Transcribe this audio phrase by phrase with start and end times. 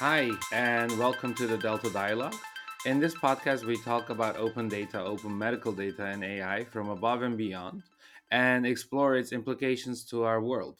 [0.00, 2.34] Hi, and welcome to the Delta Dialog.
[2.86, 7.20] In this podcast, we talk about open data, open medical data, and AI from above
[7.20, 7.82] and beyond,
[8.30, 10.78] and explore its implications to our world.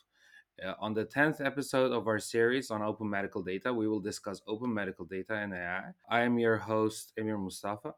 [0.64, 4.40] Uh, on the 10th episode of our series on open medical data, we will discuss
[4.48, 5.92] open medical data and AI.
[6.08, 7.92] I am your host, Emir Mustafa.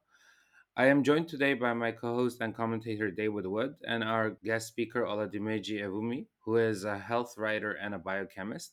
[0.77, 4.67] I am joined today by my co host and commentator, David Wood, and our guest
[4.67, 8.73] speaker, Oladimeji Ewumi, who is a health writer and a biochemist.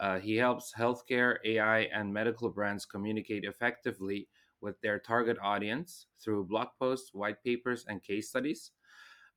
[0.00, 4.28] Uh, he helps healthcare, AI, and medical brands communicate effectively
[4.60, 8.72] with their target audience through blog posts, white papers, and case studies.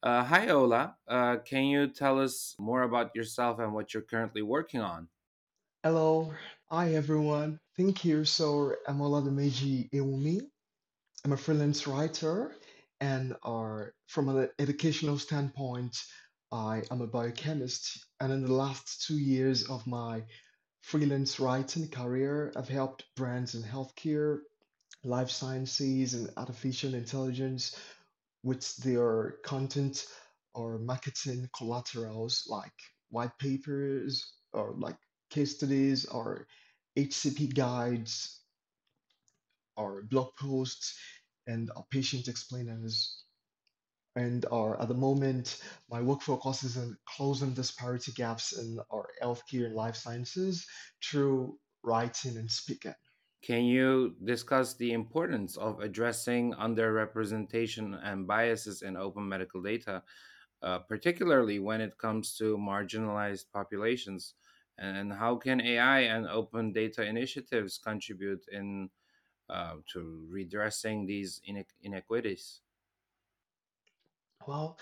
[0.03, 0.95] Uh, hi, Ola.
[1.07, 5.07] Uh, can you tell us more about yourself and what you're currently working on?
[5.83, 6.33] Hello,
[6.69, 7.59] hi everyone.
[7.75, 8.25] Thank you.
[8.25, 10.41] So I'm Oladimeji Ewumi.
[11.25, 12.55] I'm a freelance writer,
[12.99, 15.97] and uh, from an educational standpoint,
[16.52, 18.05] I am a biochemist.
[18.19, 20.23] And in the last two years of my
[20.88, 24.39] freelance writing career, I've helped brands in healthcare,
[25.03, 27.77] life sciences, and artificial intelligence
[28.41, 30.05] with their content
[30.53, 32.71] or marketing collaterals like
[33.09, 34.95] white papers or like
[35.29, 36.47] case studies or
[36.97, 38.39] HCP guides
[39.75, 40.97] or blog posts
[41.47, 43.25] and uh, patient explainers.
[44.17, 49.65] And uh, at the moment, my work focuses on closing disparity gaps in our healthcare
[49.67, 50.67] and life sciences
[51.03, 52.95] through writing and speaking.
[53.41, 60.03] Can you discuss the importance of addressing underrepresentation and biases in open medical data,
[60.61, 64.35] uh, particularly when it comes to marginalized populations?
[64.77, 68.89] And how can AI and open data initiatives contribute in
[69.49, 72.61] uh, to redressing these inequ- inequities?
[74.48, 74.80] Well,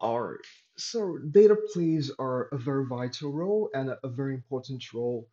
[0.00, 0.40] our
[0.76, 5.28] so data plays are a very vital role and a, very important role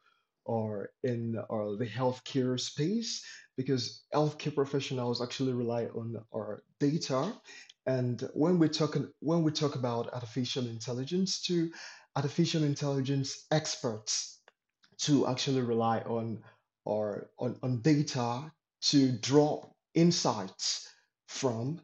[0.45, 3.23] or in uh, the healthcare space
[3.57, 7.33] because healthcare professionals actually rely on our data.
[7.85, 11.71] And when we talk when we talk about artificial intelligence to
[12.15, 14.39] artificial intelligence experts
[14.99, 16.43] to actually rely on
[16.85, 18.51] or on, on data
[18.81, 19.63] to draw
[19.93, 20.87] insights
[21.27, 21.81] from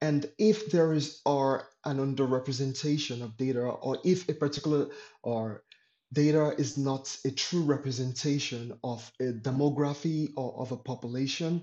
[0.00, 4.88] and if there is or an underrepresentation of data or if a particular
[5.24, 5.64] or
[6.12, 11.62] data is not a true representation of a demography or of a population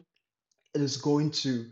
[0.76, 1.70] it is going to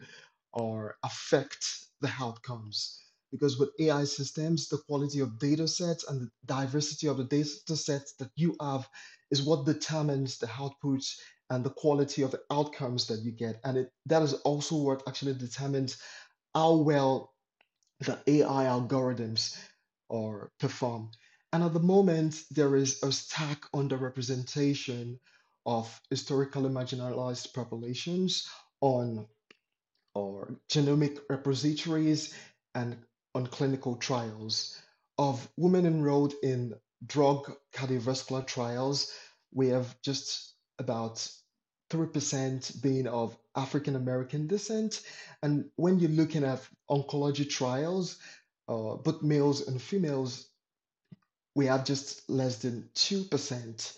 [0.53, 1.65] or affect
[2.01, 3.03] the outcomes.
[3.31, 7.77] Because with AI systems, the quality of data sets and the diversity of the data
[7.77, 8.89] sets that you have
[9.31, 11.13] is what determines the outputs
[11.51, 13.59] and the quality of the outcomes that you get.
[13.63, 15.99] And it, that is also what actually determines
[16.53, 17.33] how well
[17.99, 19.57] the AI algorithms
[20.11, 21.11] are perform.
[21.53, 25.19] And at the moment, there is a stark underrepresentation
[25.65, 28.47] of historically marginalized populations
[28.81, 29.27] on
[30.15, 32.33] or genomic repositories
[32.75, 32.97] and
[33.35, 34.81] on clinical trials.
[35.17, 36.73] Of women enrolled in
[37.05, 39.11] drug cardiovascular trials,
[39.53, 41.29] we have just about
[41.89, 45.01] 3% being of African American descent.
[45.43, 48.17] And when you're looking at oncology trials,
[48.67, 50.47] uh, both males and females,
[51.55, 53.97] we have just less than 2%.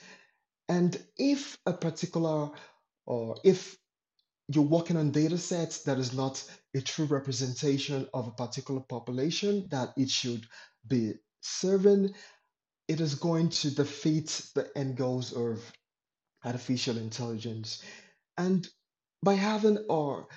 [0.69, 2.49] And if a particular,
[3.05, 3.77] or if
[4.47, 6.43] you're working on data sets that is not
[6.75, 10.45] a true representation of a particular population that it should
[10.87, 12.13] be serving,
[12.87, 15.61] it is going to defeat the end goals of
[16.43, 17.81] artificial intelligence.
[18.37, 18.67] And
[19.23, 20.27] by having or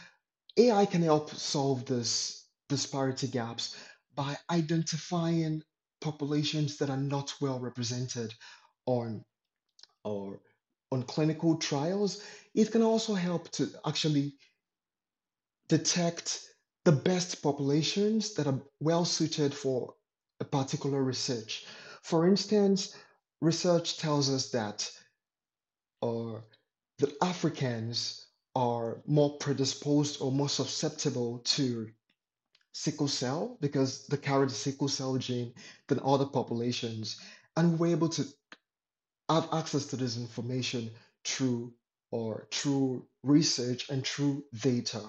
[0.57, 3.77] AI can help solve this disparity gaps
[4.15, 5.63] by identifying
[6.01, 8.35] populations that are not well represented
[8.87, 9.25] on
[10.05, 10.41] or
[10.93, 12.23] on clinical trials.
[12.55, 14.35] It can also help to actually
[15.69, 16.41] detect
[16.85, 19.95] the best populations that are well suited for
[20.41, 21.65] a particular research.
[22.03, 22.95] For instance,
[23.41, 24.91] research tells us that
[26.05, 26.41] uh,
[26.99, 31.89] that Africans are more predisposed or more susceptible to
[32.73, 35.55] sickle cell because they carry the sickle cell gene
[35.89, 37.21] than other populations.
[37.57, 38.25] And we're able to
[39.31, 40.91] have access to this information
[41.25, 41.73] through
[42.11, 45.03] or through research and through data.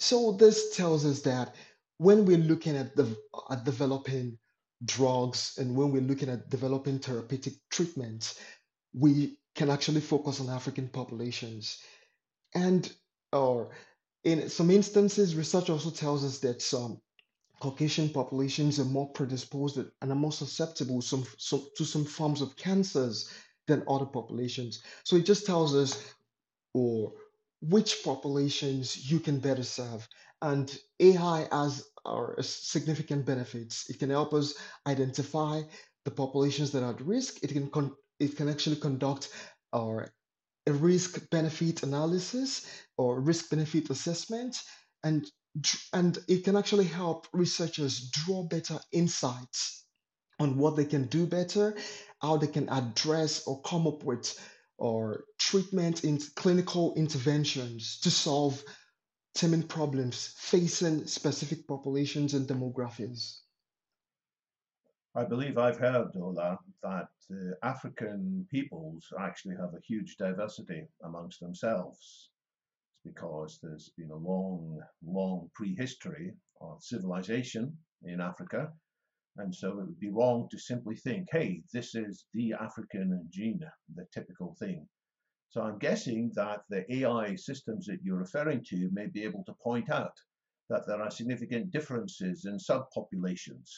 [0.00, 1.54] So this tells us that
[1.98, 3.16] when we're looking at the
[3.50, 4.38] at developing
[4.84, 8.40] drugs and when we're looking at developing therapeutic treatments,
[8.94, 11.78] we can actually focus on African populations.
[12.54, 12.92] And
[13.32, 13.70] or
[14.24, 17.00] in some instances, research also tells us that some
[17.60, 22.56] Caucasian populations are more predisposed and are more susceptible some, some, to some forms of
[22.56, 23.30] cancers
[23.68, 24.82] than other populations.
[25.04, 26.02] So it just tells us
[26.74, 27.12] or
[27.60, 30.08] which populations you can better serve.
[30.42, 33.88] And AI has our significant benefits.
[33.90, 34.54] It can help us
[34.86, 35.62] identify
[36.04, 37.44] the populations that are at risk.
[37.44, 39.28] It can con- it can actually conduct
[39.72, 40.12] our
[40.66, 42.66] a risk benefit analysis
[42.96, 44.56] or risk benefit assessment
[45.02, 45.26] and
[45.92, 49.84] and it can actually help researchers draw better insights
[50.38, 51.76] on what they can do better
[52.20, 54.38] how they can address or come up with
[54.78, 58.62] or treatment in clinical interventions to solve
[59.34, 63.40] teeming problems facing specific populations and demographics
[65.14, 71.38] I believe I've heard, Ola, that uh, African peoples actually have a huge diversity amongst
[71.38, 72.30] themselves.
[72.94, 76.32] It's because there's been a long, long prehistory
[76.62, 78.72] of civilization in Africa.
[79.36, 83.60] And so it would be wrong to simply think, hey, this is the African gene,
[83.94, 84.88] the typical thing.
[85.50, 89.54] So I'm guessing that the AI systems that you're referring to may be able to
[89.62, 90.16] point out
[90.70, 93.68] that there are significant differences in subpopulations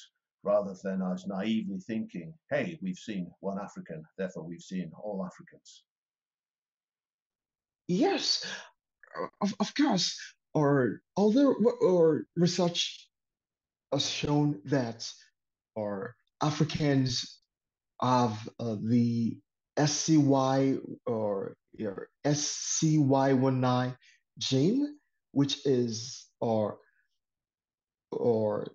[0.44, 5.85] rather than us naively thinking, hey, we've seen one African, therefore we've seen all Africans.
[7.88, 8.46] Yes,
[9.41, 10.19] of, of course.
[10.52, 13.08] Or although or research
[13.93, 15.11] has shown that
[15.75, 17.40] or Africans
[18.00, 19.37] have uh, the
[19.76, 20.76] SCY
[21.06, 23.97] or your SCY19
[24.38, 24.97] gene,
[25.32, 26.79] which is or
[28.12, 28.69] or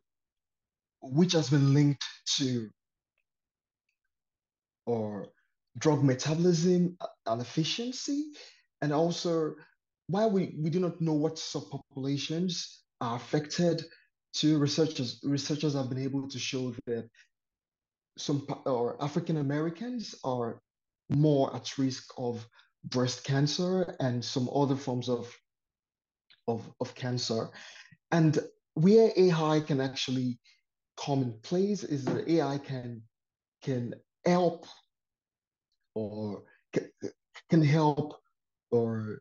[1.01, 2.05] which has been linked
[2.37, 2.69] to
[4.85, 5.27] or
[5.77, 8.31] drug metabolism and efficiency.
[8.81, 9.55] And also,
[10.07, 13.83] while we, we do not know what subpopulations are affected,
[14.33, 17.09] to researchers researchers have been able to show that
[18.17, 20.61] some or African Americans are
[21.09, 22.45] more at risk of
[22.85, 25.35] breast cancer and some other forms of
[26.47, 27.49] of, of cancer.
[28.11, 28.37] And
[28.73, 30.39] where AI can actually
[30.99, 33.01] commonplace is that AI can
[33.63, 33.93] can
[34.25, 34.65] help
[35.95, 36.43] or
[37.49, 38.19] can help
[38.71, 39.19] or,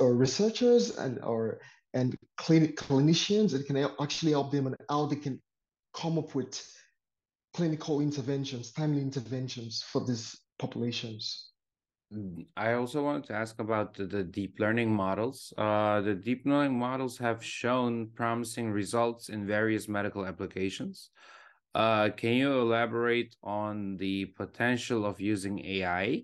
[0.00, 1.60] or researchers and or
[1.94, 3.54] and clinic clinicians.
[3.54, 5.40] It can actually help them and how they can
[5.94, 6.60] come up with
[7.54, 11.52] clinical interventions timely interventions for these populations
[12.56, 15.52] I also wanted to ask about the, the deep learning models.
[15.58, 21.10] Uh, the deep learning models have shown promising results in various medical applications.
[21.74, 26.22] Uh, can you elaborate on the potential of using AI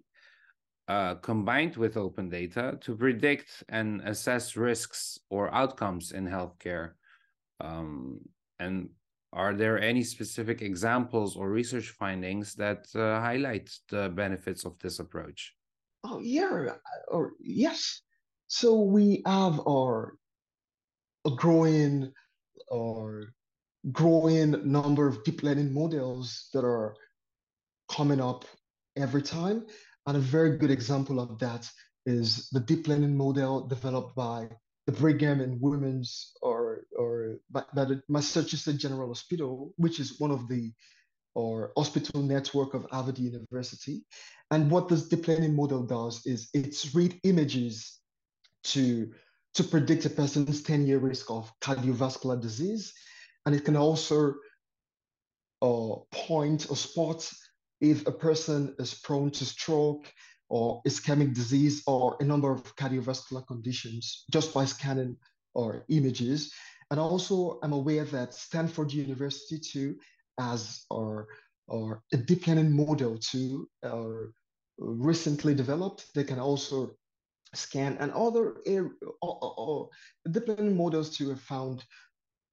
[0.87, 6.93] uh, combined with open data to predict and assess risks or outcomes in healthcare?
[7.61, 8.21] Um,
[8.61, 8.91] and
[9.33, 15.01] are there any specific examples or research findings that uh, highlight the benefits of this
[15.01, 15.55] approach?
[16.05, 16.77] Oh yeah, uh,
[17.09, 18.01] or yes.
[18.49, 20.17] So we have our
[21.37, 22.13] growing
[22.69, 23.33] or
[23.91, 26.97] growing number of deep learning models that are
[27.89, 28.45] coming up
[28.97, 29.67] every time.
[30.07, 31.71] And a very good example of that
[32.05, 34.49] is the deep learning model developed by
[34.87, 40.33] the Brigham and Women's or or by, by the Massachusetts General Hospital, which is one
[40.33, 40.73] of the
[41.35, 44.05] or hospital network of Harvard University.
[44.53, 48.01] And what this deep learning model does is it's read images
[48.65, 49.11] to,
[49.55, 52.93] to predict a person's 10-year risk of cardiovascular disease.
[53.47, 54.35] And it can also
[55.63, 57.33] uh, point or spot
[57.81, 60.13] if a person is prone to stroke
[60.51, 65.17] or ischemic disease or a number of cardiovascular conditions just by scanning
[65.55, 66.53] or images.
[66.91, 69.97] And also, I'm aware that Stanford University too
[70.39, 71.29] as or
[71.69, 74.27] or a deep learning model to uh,
[74.79, 76.07] recently developed.
[76.15, 76.97] They can also
[77.55, 78.57] scan and other
[79.21, 79.91] or, or,
[80.75, 81.85] models to have found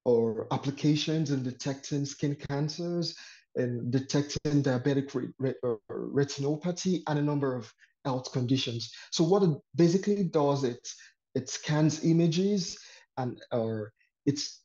[0.04, 3.16] or applications in detecting skin cancers
[3.56, 7.72] and detecting diabetic re, uh, retinopathy and a number of
[8.04, 8.92] health conditions.
[9.10, 10.88] So what it basically does, it
[11.34, 12.78] it scans images
[13.16, 13.92] and or
[14.26, 14.62] it's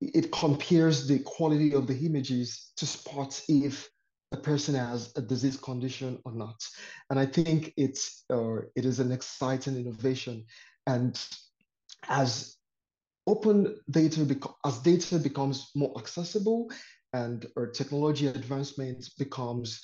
[0.00, 3.88] it compares the quality of the images to spot if
[4.32, 6.60] a person has a disease condition or not.
[7.10, 10.44] And I think it's uh, it is an exciting innovation.
[10.86, 11.18] And
[12.08, 12.56] as
[13.26, 14.26] open data
[14.64, 16.70] as data becomes more accessible
[17.12, 19.80] and our technology advancement becomes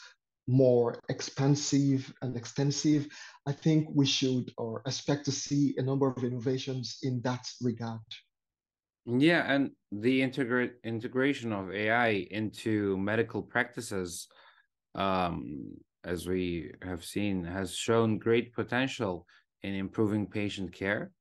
[0.49, 3.07] more expansive and extensive,
[3.47, 7.47] I think we should or uh, expect to see a number of innovations in that
[7.61, 8.01] regard.
[9.05, 14.29] Yeah, and the integrate integration of AI into medical practices
[14.95, 19.27] um, as we have seen, has shown great potential
[19.63, 21.13] in improving patient care.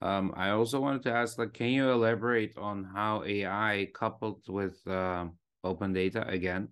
[0.00, 4.86] Um, I also wanted to ask, like, can you elaborate on how AI coupled with
[4.86, 5.26] uh,
[5.64, 6.68] open data again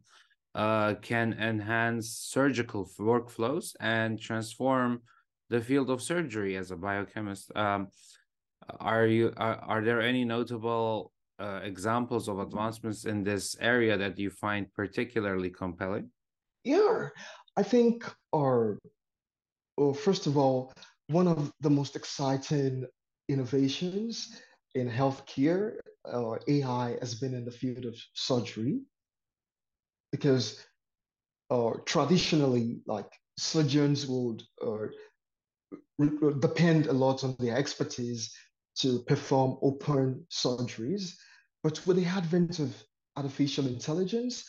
[0.54, 5.02] uh, can enhance surgical workflows and transform
[5.50, 7.54] the field of surgery as a biochemist?
[7.56, 7.88] Um,
[8.80, 14.18] are you are, are there any notable uh, examples of advancements in this area that
[14.18, 16.10] you find particularly compelling?
[16.64, 17.08] Yeah,
[17.56, 18.04] I think
[18.34, 18.78] our,
[19.76, 20.72] well, first of all,
[21.08, 22.84] one of the most exciting
[23.28, 24.40] innovations
[24.74, 28.80] in healthcare, uh, AI has been in the field of surgery
[30.12, 30.64] because
[31.50, 34.86] uh, traditionally, like surgeons would uh,
[36.40, 38.34] depend a lot on their expertise
[38.76, 41.14] to perform open surgeries.
[41.62, 42.74] But with the advent of
[43.16, 44.44] artificial intelligence,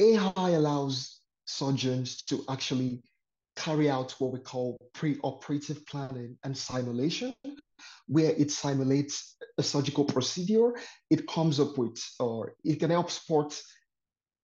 [0.00, 3.02] AI allows surgeons to actually
[3.56, 7.34] carry out what we call pre-operative planning and simulation,
[8.06, 10.74] where it simulates a surgical procedure.
[11.10, 13.58] It comes up with, or it can help spot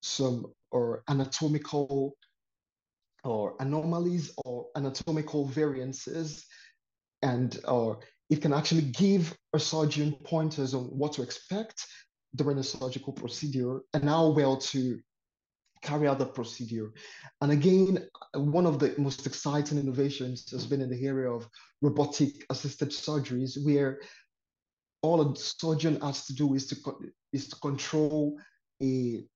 [0.03, 2.17] some or anatomical
[3.25, 6.45] or anomalies or anatomical variances,
[7.21, 8.01] and or
[8.33, 11.87] it can actually give a surgeon pointers on what to expect
[12.35, 14.99] during a surgical procedure and how well to
[15.83, 16.95] carry out the procedure.
[17.43, 21.47] And again, one of the most exciting innovations has been in the area of
[21.83, 24.01] robotic assisted surgeries, where
[25.03, 26.77] all a surgeon has to do is to
[27.35, 28.39] is to control
[28.83, 29.27] a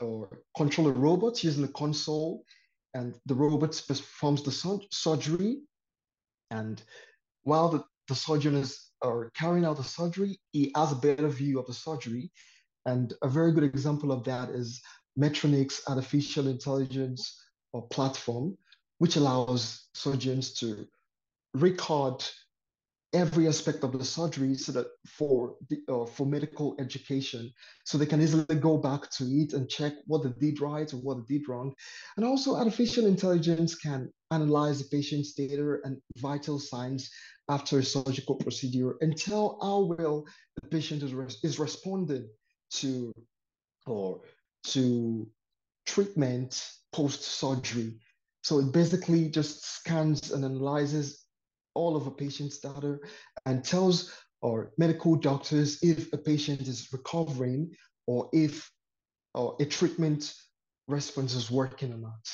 [0.00, 2.42] or control a robot using a console,
[2.94, 5.58] and the robot performs the surgery.
[6.50, 6.82] And
[7.42, 8.90] while the, the surgeon is
[9.34, 12.30] carrying out the surgery, he has a better view of the surgery.
[12.86, 14.80] And a very good example of that is
[15.18, 17.40] Medtronic's artificial intelligence
[17.72, 18.56] or platform,
[18.98, 20.86] which allows surgeons to
[21.54, 22.24] record
[23.16, 27.50] every aspect of the surgery so that for the, uh, for medical education
[27.84, 30.98] so they can easily go back to it and check what they did right or
[30.98, 31.74] what they did wrong
[32.16, 37.10] and also artificial intelligence can analyze the patient's data and vital signs
[37.48, 40.24] after a surgical procedure and tell how well
[40.60, 42.28] the patient is, is responding
[42.70, 43.12] to
[43.86, 44.20] or
[44.64, 45.26] to
[45.86, 47.94] treatment post surgery.
[48.42, 51.25] So it basically just scans and analyzes
[51.76, 52.98] all of a patient's data
[53.44, 54.12] and tells
[54.44, 57.70] our medical doctors if a patient is recovering
[58.06, 58.70] or if
[59.34, 60.34] or a treatment
[60.88, 62.26] response is working or not.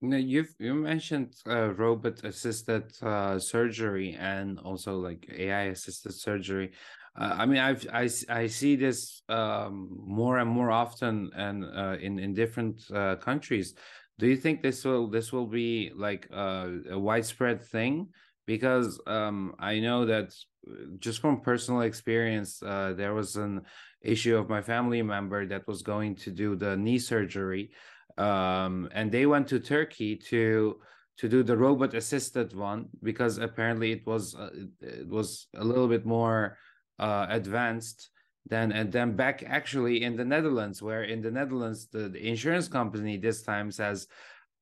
[0.00, 6.72] Now you've you mentioned uh, robot assisted uh, surgery and also like AI assisted surgery.
[7.16, 11.96] Uh, I mean, I've I, I see this um, more and more often and uh,
[12.00, 13.74] in in different uh, countries.
[14.18, 18.08] Do you think this will this will be like uh, a widespread thing?
[18.46, 20.34] Because um, I know that
[20.68, 23.62] uh, just from personal experience, uh, there was an
[24.02, 27.70] issue of my family member that was going to do the knee surgery,
[28.18, 30.76] um, and they went to Turkey to
[31.18, 35.88] to do the robot assisted one because apparently it was uh, it was a little
[35.88, 36.56] bit more
[36.98, 38.10] uh, advanced
[38.48, 42.68] than and then back actually in the Netherlands, where in the Netherlands the, the insurance
[42.68, 44.06] company this time says,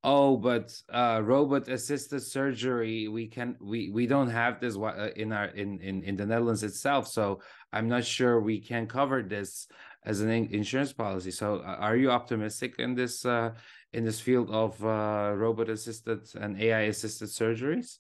[0.02, 5.32] "Oh, but uh, robot assisted surgery we can we we don't have this uh, in
[5.32, 7.40] our in in in the Netherlands itself, so
[7.72, 9.68] I'm not sure we can cover this
[10.04, 13.50] as an insurance policy." So, uh, are you optimistic in this uh,
[13.92, 17.98] in this field of uh, robot assisted and AI assisted surgeries?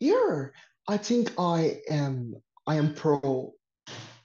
[0.00, 0.46] Yeah,
[0.88, 2.34] I think I am
[2.66, 3.52] I am pro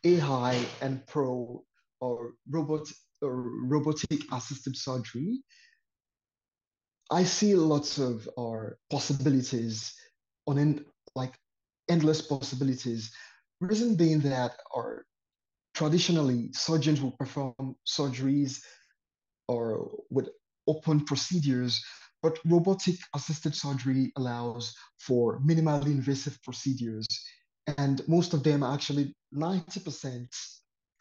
[0.04, 1.64] AI and pro
[2.00, 2.88] or robot
[3.22, 5.40] or robotic assisted surgery,
[7.10, 9.94] I see lots of or possibilities
[10.46, 10.86] on
[11.16, 11.34] like
[11.90, 13.12] endless possibilities.
[13.62, 15.06] Reason being that or
[15.74, 18.62] traditionally surgeons will perform surgeries
[19.48, 20.30] or with
[20.68, 21.84] open procedures,
[22.22, 27.08] but robotic assisted surgery allows for minimally invasive procedures
[27.78, 30.28] and most of them are actually 90%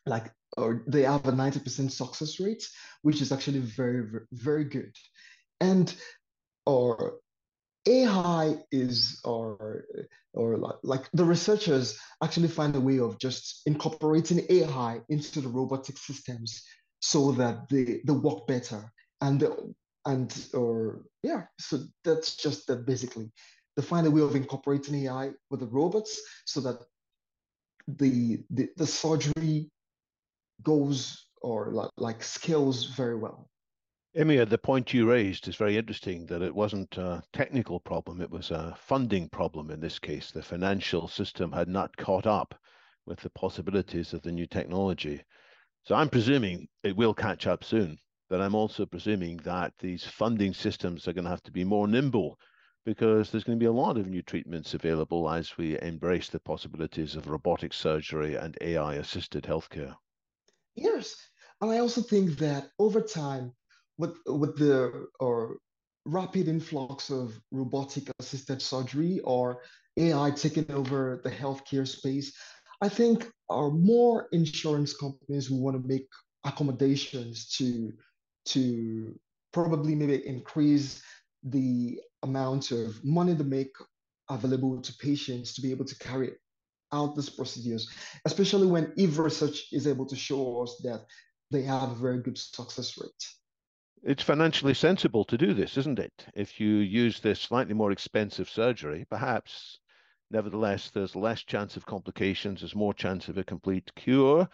[0.06, 2.64] like or they have a 90% success rate
[3.02, 4.92] which is actually very very, very good
[5.60, 5.94] and
[6.66, 7.18] or
[7.88, 9.84] ai is or
[10.34, 15.48] or like, like the researchers actually find a way of just incorporating ai into the
[15.48, 16.62] robotic systems
[17.00, 19.46] so that they they work better and
[20.06, 23.30] and or yeah so that's just that basically
[23.76, 26.82] to find a way of incorporating AI with the robots so that
[27.86, 29.70] the the, the surgery
[30.62, 33.48] goes or like, like scales very well.
[34.18, 38.30] Emir, the point you raised is very interesting that it wasn't a technical problem, it
[38.30, 40.30] was a funding problem in this case.
[40.30, 42.54] The financial system had not caught up
[43.04, 45.22] with the possibilities of the new technology.
[45.82, 47.98] So I'm presuming it will catch up soon,
[48.30, 51.86] but I'm also presuming that these funding systems are going to have to be more
[51.86, 52.38] nimble
[52.86, 56.40] because there's going to be a lot of new treatments available as we embrace the
[56.40, 59.94] possibilities of robotic surgery and AI assisted healthcare.
[60.74, 61.14] Yes.
[61.60, 63.52] And I also think that over time,
[63.98, 65.58] with with the or
[66.04, 69.62] rapid influx of robotic assisted surgery or
[69.98, 72.32] AI taking over the healthcare space,
[72.80, 76.06] I think our more insurance companies will want to make
[76.44, 77.92] accommodations to
[78.46, 79.18] to
[79.52, 81.02] probably maybe increase
[81.42, 83.74] the amount of money they make
[84.28, 86.32] available to patients to be able to carry
[86.92, 87.88] out these procedures,
[88.24, 91.04] especially when if research is able to show us that
[91.50, 93.24] they have a very good success rate.
[94.06, 96.28] It's financially sensible to do this, isn't it?
[96.32, 99.80] If you use this slightly more expensive surgery, perhaps,
[100.30, 104.48] nevertheless, there's less chance of complications, there's more chance of a complete cure,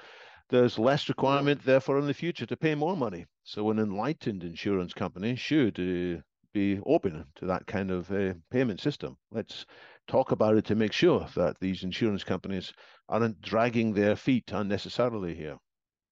[0.48, 3.26] there's less requirement, therefore, in the future to pay more money.
[3.44, 8.80] So, an enlightened insurance company should uh, be open to that kind of uh, payment
[8.80, 9.18] system.
[9.30, 9.66] Let's
[10.08, 12.72] talk about it to make sure that these insurance companies
[13.08, 15.58] aren't dragging their feet unnecessarily here.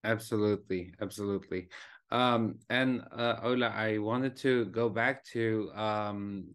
[0.04, 1.68] Absolutely, absolutely.
[2.12, 6.46] Um, and uh, Ola, I wanted to go back to um,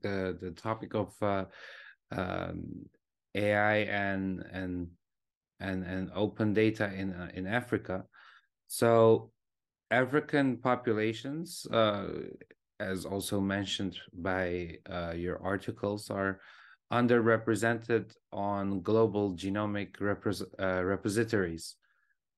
[0.00, 1.46] the the topic of uh,
[2.12, 2.86] um,
[3.34, 4.88] AI and and
[5.58, 8.04] and and open data in uh, in Africa.
[8.68, 9.32] So,
[9.90, 12.08] African populations, uh,
[12.78, 16.40] as also mentioned by uh, your articles, are
[16.92, 21.76] underrepresented on global genomic repos- uh, repositories.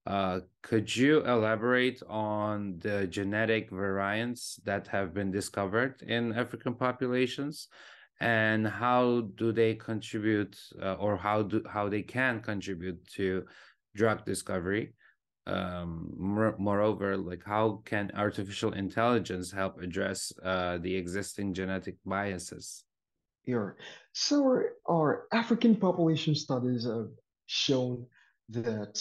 [0.06, 7.69] Uh, could you elaborate on the genetic variants that have been discovered in African populations,
[8.21, 13.45] and how do they contribute, uh, or how do how they can contribute to
[13.97, 14.95] drug discovery?
[15.47, 22.84] Um, more, moreover, like how can artificial intelligence help address uh, the existing genetic biases?
[23.43, 23.76] Here,
[24.12, 27.08] so our African population studies have
[27.47, 28.06] shown
[28.50, 28.97] that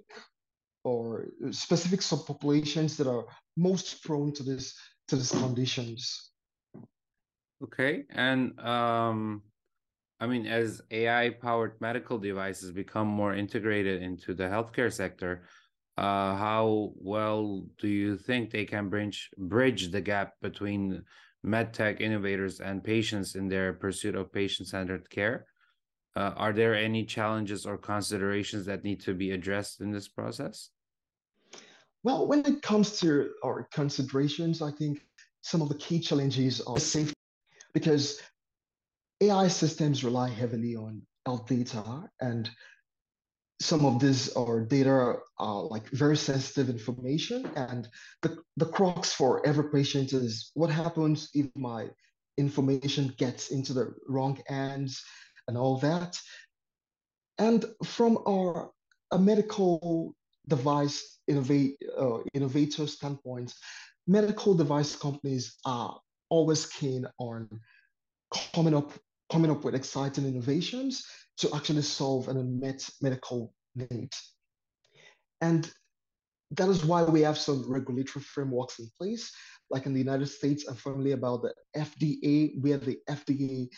[0.84, 3.24] or specific subpopulations that are
[3.56, 4.76] most prone to this
[5.08, 6.30] to these conditions.
[7.62, 9.42] Okay, and um,
[10.24, 15.42] I mean, as AI powered medical devices become more integrated into the healthcare sector,
[15.98, 21.02] uh, how well do you think they can bridge bridge the gap between
[21.44, 25.44] medtech innovators and patients in their pursuit of patient-centered care?
[26.16, 30.70] Uh, are there any challenges or considerations that need to be addressed in this process?
[32.02, 35.04] Well, when it comes to our considerations, I think
[35.42, 37.12] some of the key challenges are safety,
[37.74, 38.22] because
[39.20, 42.50] AI systems rely heavily on health data, and
[43.60, 47.46] some of these are data are like very sensitive information.
[47.56, 47.88] And
[48.22, 51.88] the, the crux for every patient is what happens if my
[52.36, 55.02] information gets into the wrong hands
[55.48, 56.18] and all that.
[57.38, 58.70] And from our
[59.12, 60.14] a medical
[60.48, 63.54] device innovate, uh, innovator standpoint,
[64.06, 65.98] medical device companies are
[66.28, 67.48] always keen on
[68.54, 68.92] coming up
[69.32, 71.06] coming up with exciting innovations
[71.38, 74.12] to actually solve an unmet medical need.
[75.40, 75.70] And
[76.52, 79.32] that is why we have some regulatory frameworks in place.
[79.70, 83.68] Like in the United States, I'm familiar about the FDA, where the FDA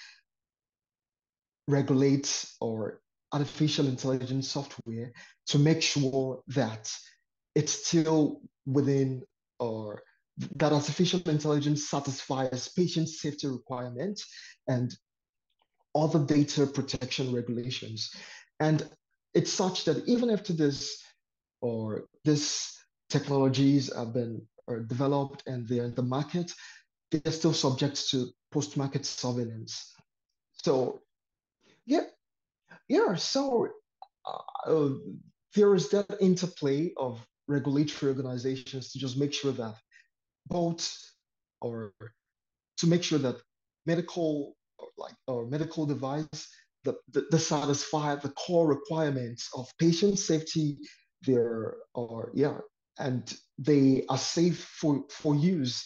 [1.68, 3.00] regulates or
[3.32, 5.12] artificial intelligence software
[5.46, 6.92] to make sure that
[7.54, 9.22] it's still within
[9.58, 10.02] or
[10.56, 14.26] that artificial intelligence satisfies patient safety requirements
[14.68, 14.94] and
[15.94, 18.10] other data protection regulations.
[18.60, 18.86] And
[19.34, 21.02] it's such that even after this
[21.60, 22.72] or these
[23.08, 24.42] technologies have been
[24.88, 26.52] developed and they're in the market,
[27.10, 29.94] they're still subject to post-market surveillance.
[30.52, 31.00] So
[31.86, 32.06] yeah,
[32.88, 33.14] yeah.
[33.14, 33.68] So
[34.66, 34.90] uh,
[35.54, 39.76] there is that interplay of regulatory organizations to just make sure that
[40.48, 40.96] both
[41.60, 41.92] or
[42.78, 43.36] to make sure that
[43.86, 46.48] medical or like or medical device
[46.84, 50.78] that, that, satisfy the core requirements of patient safety
[51.22, 52.58] there or yeah.
[52.98, 55.84] And they are safe for for use.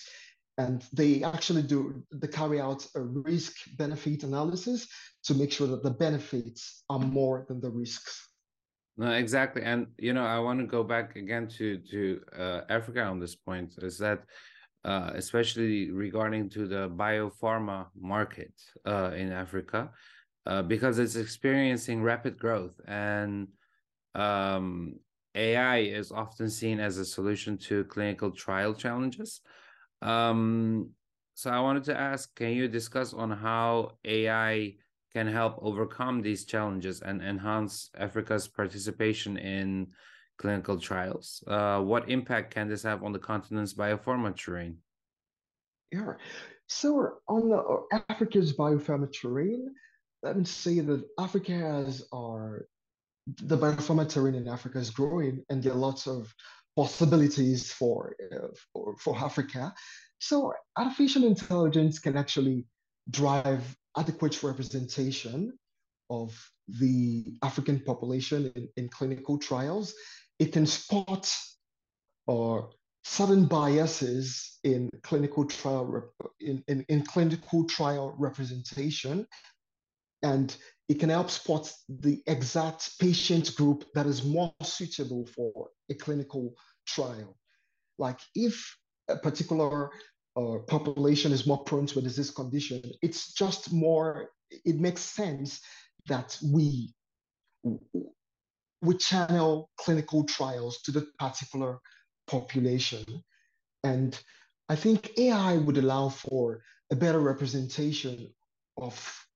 [0.59, 4.87] And they actually do they carry out a risk benefit analysis
[5.25, 8.29] to make sure that the benefits are more than the risks
[9.00, 13.02] no exactly and you know i want to go back again to to uh, africa
[13.02, 14.20] on this point is that
[14.84, 18.52] uh, especially regarding to the biopharma market
[18.86, 19.90] uh, in africa
[20.46, 23.48] uh, because it's experiencing rapid growth and
[24.14, 24.94] um,
[25.34, 29.40] ai is often seen as a solution to clinical trial challenges.
[30.02, 30.90] Um,
[31.34, 34.74] so I wanted to ask, can you discuss on how AI
[35.12, 39.88] can help overcome these challenges and enhance Africa's participation in
[40.38, 41.42] clinical trials?
[41.46, 44.77] Uh, what impact can this have on the continent's biopharma terrain?
[45.92, 46.14] Yeah,
[46.68, 49.75] so on the, uh, Africa's biopharma terrain,
[50.23, 52.66] let me say that Africa has our
[53.42, 56.35] the biopharma terrain in Africa is growing, and there are lots of
[56.77, 59.73] possibilities for, uh, for, for Africa.
[60.18, 62.66] So artificial intelligence can actually
[63.11, 65.53] drive adequate representation
[66.09, 66.37] of
[66.68, 69.94] the African population in, in clinical trials.
[70.38, 71.33] It can spot
[72.29, 72.70] uh, or
[73.05, 79.26] certain biases in clinical trial in, in, in clinical trial representation
[80.22, 80.55] and
[80.88, 86.53] it can help spot the exact patient group that is more suitable for a clinical
[86.87, 87.38] trial.
[87.98, 88.76] Like if
[89.09, 89.90] a particular
[90.36, 95.60] uh, population is more prone to a disease condition, it's just more, it makes sense
[96.06, 96.92] that we,
[98.82, 101.78] we channel clinical trials to the particular
[102.26, 103.04] population.
[103.84, 104.18] And
[104.68, 106.62] I think AI would allow for
[106.92, 108.32] a better representation
[108.76, 109.26] of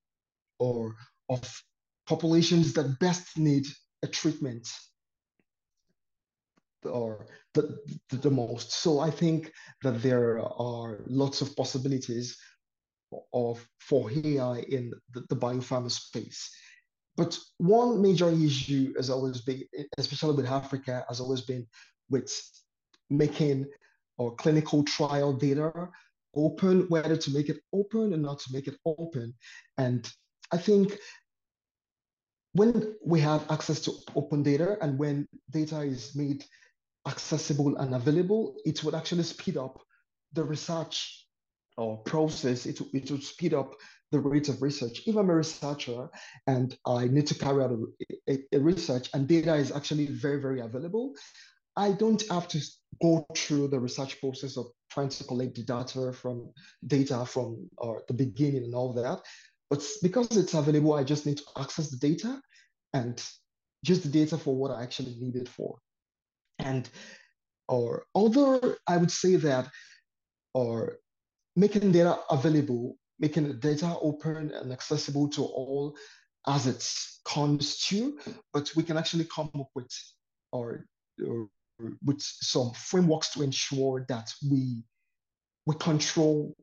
[0.59, 0.95] or
[1.29, 1.63] of
[2.07, 3.67] populations that best need
[4.03, 4.69] a treatment
[6.85, 7.79] or the,
[8.11, 8.73] the, the, most.
[8.73, 12.37] So I think that there are lots of possibilities
[13.33, 16.51] of for AI in the, the biopharma space.
[17.17, 19.63] But one major issue has always been,
[19.99, 21.67] especially with Africa, has always been
[22.11, 22.31] with
[23.11, 23.67] making
[24.19, 25.89] or clinical trial data
[26.35, 29.35] open, whether to make it open and not to make it open.
[29.79, 30.09] And
[30.51, 30.99] I think
[32.53, 36.45] when we have access to open data and when data is made
[37.07, 39.81] accessible and available, it would actually speed up
[40.33, 41.27] the research
[41.77, 42.67] or process.
[42.67, 43.75] It, it would speed up
[44.11, 45.03] the rate of research.
[45.07, 46.09] If I'm a researcher
[46.47, 50.41] and I need to carry out a, a, a research and data is actually very,
[50.41, 51.15] very available,
[51.77, 52.61] I don't have to
[53.03, 56.51] go through the research process of trying to collect the data from
[56.87, 59.21] data from or the beginning and all that.
[59.71, 62.41] But because it's available, I just need to access the data
[62.93, 63.21] and
[63.83, 65.79] use the data for what I actually need it for.
[66.59, 66.89] And
[67.69, 69.69] or although I would say that
[70.53, 70.99] or
[71.57, 75.97] making data available, making data open and accessible to all
[76.47, 76.87] as it
[77.25, 78.19] comes to,
[78.53, 79.91] but we can actually come up with
[80.53, 80.87] or,
[81.27, 81.49] or
[82.05, 84.83] with some frameworks to ensure that we
[85.67, 86.55] we control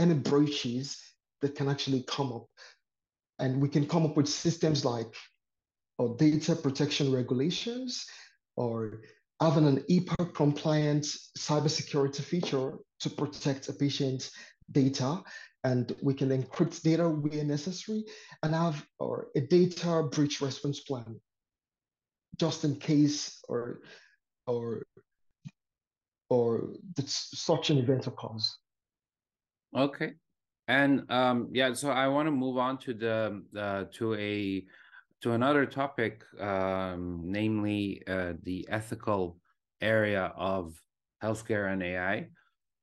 [0.00, 0.98] any breaches
[1.40, 2.46] that can actually come up.
[3.38, 5.14] And we can come up with systems like
[5.98, 8.06] or data protection regulations
[8.56, 9.02] or
[9.42, 11.04] having an HIPAA compliant
[11.36, 14.30] cybersecurity feature to protect a patient's
[14.70, 15.20] data.
[15.64, 18.04] And we can encrypt data where necessary
[18.42, 21.20] and have or a data breach response plan
[22.38, 23.80] just in case or
[24.46, 24.86] or
[26.30, 26.74] or
[27.06, 28.58] such an event occurs.
[29.76, 30.14] Okay,
[30.66, 34.64] and um, yeah, so I want to move on to the uh, to a
[35.22, 39.38] to another topic, um, namely uh, the ethical
[39.80, 40.74] area of
[41.22, 42.28] healthcare and AI.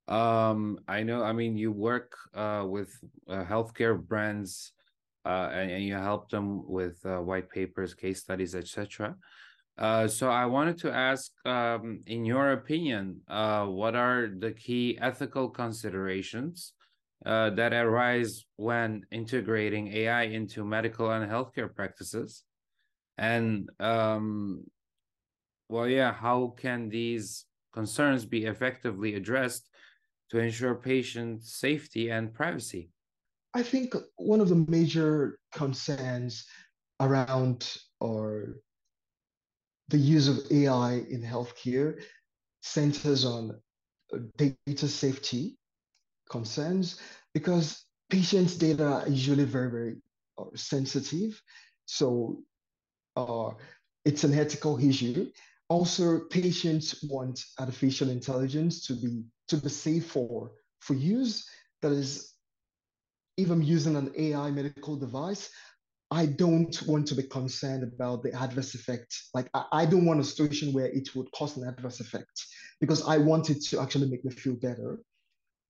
[0.08, 2.98] Um, I know, I mean, you work uh, with
[3.30, 4.72] uh, healthcare brands
[5.26, 9.16] uh, and, and, you help them with uh, white papers, case studies, etc.
[9.78, 15.50] Uh, so I wanted to ask, um, in your opinion, what are the key ethical
[15.50, 16.74] considerations
[17.26, 22.44] uh, that arise when integrating AI into medical and healthcare practices?
[23.18, 24.64] And um,
[25.68, 29.70] well, yeah, how can these concerns be effectively addressed
[30.32, 32.90] to ensure patient safety and privacy?
[33.54, 36.46] I think one of the major concerns
[37.00, 38.56] around or
[39.90, 42.02] the use of AI in healthcare
[42.62, 43.60] centers on
[44.38, 45.59] data safety
[46.30, 47.00] concerns
[47.34, 49.96] because patients' data are usually very, very
[50.38, 51.42] uh, sensitive.
[51.86, 52.42] So
[53.16, 53.52] uh,
[54.06, 55.30] it's an ethical issue.
[55.70, 61.48] Also, patients want artificial intelligence to be to be safe for for use.
[61.82, 62.34] That is,
[63.38, 65.50] I'm using an AI medical device,
[66.12, 69.16] I don't want to be concerned about the adverse effect.
[69.34, 72.46] Like I, I, don't want a situation where it would cause an adverse effect
[72.82, 75.00] because I want it to actually make me feel better.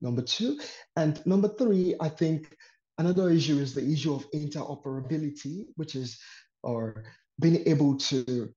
[0.01, 0.59] Number two.
[0.95, 2.55] And number three, I think
[2.97, 6.19] another issue is the issue of interoperability, which is
[6.63, 7.03] or
[7.39, 8.49] being able to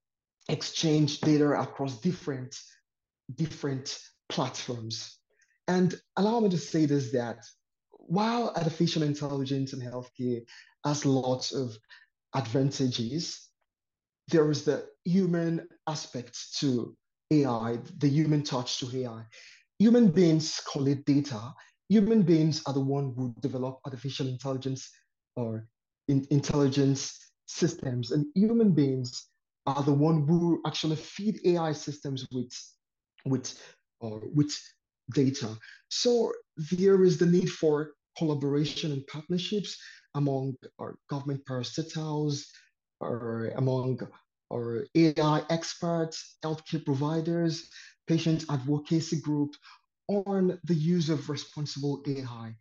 [0.49, 2.57] exchange data across different
[3.35, 5.19] different platforms.
[5.69, 7.39] And allow me to say this that
[7.91, 10.43] while artificial intelligence in healthcare
[10.85, 11.77] has lots of
[12.35, 13.49] advantages,
[14.29, 16.97] there is the human aspect to
[17.31, 19.25] AI, the human touch to AI.
[19.83, 21.53] Human beings collect data.
[21.89, 24.89] Human beings are the one who develop artificial intelligence
[25.35, 25.67] or
[26.07, 29.27] in, intelligence systems, and human beings
[29.67, 32.55] are the one who actually feed AI systems with
[33.25, 33.49] with
[34.01, 34.55] or with
[35.17, 35.51] data.
[35.89, 36.33] So
[36.79, 39.77] there is the need for collaboration and partnerships
[40.15, 42.45] among our government parastatals
[43.01, 43.99] or among
[44.53, 47.69] our AI experts, healthcare providers,
[48.07, 49.55] patient advocacy group
[50.09, 52.55] on the use of responsible AI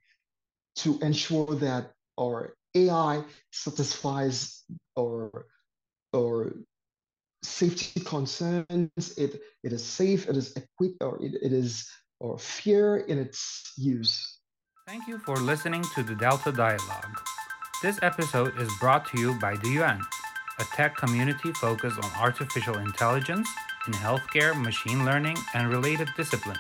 [0.78, 4.64] to ensure that our AI satisfies
[4.98, 5.48] our,
[6.16, 6.54] our
[7.44, 9.18] safety concerns.
[9.18, 13.74] It, it is safe, it is equipped, or it, it is or fear in its
[13.78, 14.40] use.
[14.88, 17.18] Thank you for listening to the Delta Dialog.
[17.82, 20.02] This episode is brought to you by the UN,
[20.60, 23.50] a tech community focused on artificial intelligence
[23.88, 26.60] in healthcare, machine learning, and related disciplines.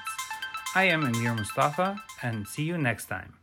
[0.76, 3.41] I am Emir Mustafa, and see you next time.